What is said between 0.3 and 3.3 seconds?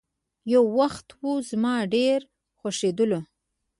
يو وخت وو، زما ډېر خوښيدلو.